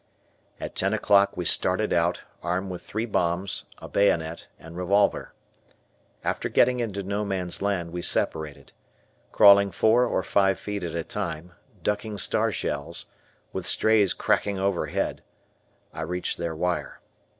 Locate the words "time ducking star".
11.03-12.51